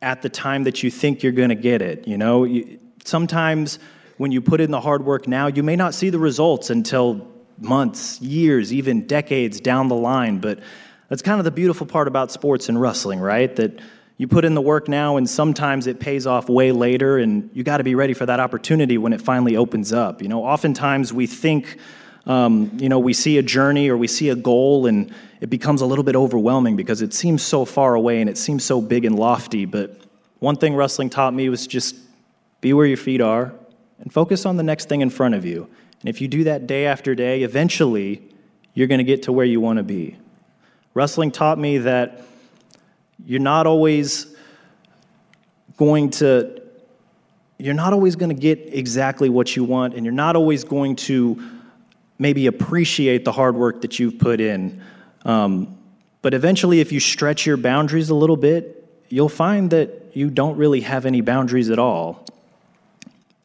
at 0.02 0.23
the 0.23 0.28
time 0.28 0.64
that 0.64 0.83
you 0.83 0.90
think 0.90 1.23
you're 1.23 1.33
going 1.33 1.50
to 1.50 1.54
get 1.54 1.83
it. 1.83 2.07
You 2.07 2.19
know, 2.19 2.45
you, 2.45 2.78
sometimes 3.04 3.78
when 4.16 4.33
you 4.33 4.40
put 4.40 4.61
in 4.61 4.71
the 4.71 4.80
hard 4.80 5.04
work 5.04 5.26
now, 5.26 5.47
you 5.47 5.62
may 5.62 5.76
not 5.76 5.95
see 5.95 6.11
the 6.11 6.19
results 6.19 6.71
until 6.71 7.26
months, 7.59 8.21
years, 8.21 8.73
even 8.73 9.07
decades 9.07 9.61
down 9.61 9.88
the 9.88 9.95
line. 9.95 10.38
But 10.38 10.61
that's 11.09 11.23
kind 11.23 11.38
of 11.38 11.45
the 11.45 11.50
beautiful 11.50 11.87
part 11.87 12.09
about 12.09 12.30
sports 12.30 12.69
and 12.69 12.80
wrestling, 12.80 13.21
right? 13.21 13.54
That 13.57 13.80
you 14.16 14.28
put 14.28 14.45
in 14.45 14.54
the 14.54 14.61
work 14.61 14.88
now 14.88 15.16
and 15.16 15.28
sometimes 15.28 15.87
it 15.87 15.99
pays 15.99 16.26
off 16.26 16.49
way 16.49 16.73
later 16.73 17.19
and 17.19 17.49
you 17.54 17.62
got 17.62 17.78
to 17.78 17.85
be 17.85 17.95
ready 17.95 18.12
for 18.12 18.26
that 18.26 18.38
opportunity 18.38 18.99
when 18.99 19.14
it 19.14 19.21
finally 19.21 19.57
opens 19.57 19.92
up. 19.92 20.21
You 20.21 20.28
know, 20.28 20.45
oftentimes 20.45 21.12
we 21.12 21.26
think 21.26 21.78
um, 22.30 22.70
you 22.78 22.88
know, 22.88 23.00
we 23.00 23.12
see 23.12 23.38
a 23.38 23.42
journey 23.42 23.88
or 23.88 23.96
we 23.96 24.06
see 24.06 24.28
a 24.28 24.37
goal 24.37 24.87
and 24.87 25.12
it 25.40 25.50
becomes 25.50 25.80
a 25.80 25.87
little 25.87 26.04
bit 26.04 26.14
overwhelming 26.14 26.76
because 26.76 27.02
it 27.02 27.12
seems 27.12 27.42
so 27.42 27.64
far 27.64 27.96
away 27.96 28.20
and 28.20 28.30
it 28.30 28.38
seems 28.38 28.64
so 28.64 28.80
big 28.80 29.04
and 29.04 29.18
lofty. 29.18 29.64
But 29.64 30.00
one 30.38 30.54
thing 30.54 30.76
wrestling 30.76 31.10
taught 31.10 31.34
me 31.34 31.49
was 31.49 31.66
just 31.66 31.96
be 32.60 32.72
where 32.72 32.87
your 32.87 32.96
feet 32.96 33.20
are 33.20 33.52
and 33.99 34.12
focus 34.12 34.46
on 34.46 34.56
the 34.56 34.62
next 34.62 34.88
thing 34.88 35.00
in 35.00 35.10
front 35.10 35.34
of 35.34 35.44
you. 35.44 35.68
And 35.99 36.08
if 36.08 36.20
you 36.20 36.28
do 36.28 36.44
that 36.44 36.68
day 36.68 36.87
after 36.87 37.16
day, 37.16 37.42
eventually 37.42 38.22
you're 38.75 38.87
going 38.87 38.99
to 38.99 39.04
get 39.04 39.25
to 39.25 39.32
where 39.32 39.44
you 39.44 39.60
want 39.60 39.78
to 39.78 39.82
be. 39.82 40.16
Wrestling 40.94 41.32
taught 41.32 41.58
me 41.58 41.78
that 41.78 42.22
you're 43.26 43.40
not 43.40 43.66
always 43.66 44.32
going 45.76 46.10
to 46.10 46.58
you're 47.58 47.75
not 47.75 47.92
always 47.92 48.14
going 48.14 48.30
to 48.30 48.40
get 48.40 48.72
exactly 48.72 49.28
what 49.28 49.56
you 49.56 49.64
want 49.64 49.94
and 49.94 50.06
you're 50.06 50.14
not 50.14 50.37
always 50.37 50.62
going 50.62 50.94
to 50.94 51.60
maybe 52.20 52.46
appreciate 52.46 53.24
the 53.24 53.32
hard 53.32 53.56
work 53.56 53.80
that 53.80 53.98
you've 53.98 54.18
put 54.18 54.40
in. 54.40 54.80
Um, 55.24 55.78
but 56.22 56.34
eventually, 56.34 56.80
if 56.80 56.92
you 56.92 57.00
stretch 57.00 57.46
your 57.46 57.56
boundaries 57.56 58.10
a 58.10 58.14
little 58.14 58.36
bit, 58.36 59.04
you'll 59.08 59.30
find 59.30 59.70
that 59.70 60.12
you 60.12 60.28
don't 60.28 60.56
really 60.58 60.82
have 60.82 61.06
any 61.06 61.22
boundaries 61.22 61.70
at 61.70 61.78
all. 61.78 62.26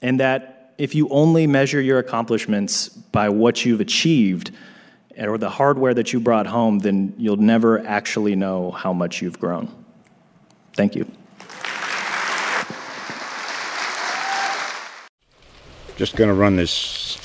And 0.02 0.20
that 0.20 0.74
if 0.78 0.94
you 0.94 1.08
only 1.08 1.48
measure 1.48 1.80
your 1.80 2.00
accomplishments 2.00 2.90
by 2.90 3.30
what 3.30 3.64
you've 3.64 3.80
achieved 3.80 4.52
or 5.18 5.38
the 5.38 5.50
hardware 5.50 5.94
that 5.94 6.12
you 6.12 6.20
brought 6.20 6.46
home, 6.46 6.80
then 6.80 7.14
you'll 7.18 7.38
never 7.38 7.80
actually 7.88 8.36
know 8.36 8.72
how 8.72 8.92
much 8.92 9.22
you've 9.22 9.40
grown. 9.40 9.74
Thank 10.74 10.96
you. 10.96 11.10
Just 15.96 16.18
going 16.18 16.28
to 16.28 16.34
run 16.34 16.58
this 16.58 17.25